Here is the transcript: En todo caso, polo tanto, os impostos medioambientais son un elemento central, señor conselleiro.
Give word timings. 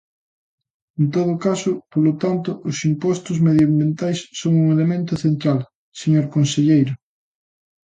En 0.99 1.05
todo 1.15 1.31
caso, 1.45 1.71
polo 1.91 2.13
tanto, 2.23 2.49
os 2.69 2.77
impostos 2.91 3.37
medioambientais 3.47 4.19
son 4.39 4.53
un 4.61 4.67
elemento 4.75 5.13
central, 5.25 5.59
señor 6.01 6.25
conselleiro. 6.35 6.93